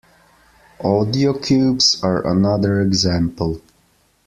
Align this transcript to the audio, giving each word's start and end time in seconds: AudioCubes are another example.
AudioCubes 0.79 2.03
are 2.03 2.25
another 2.27 2.81
example. 2.81 3.61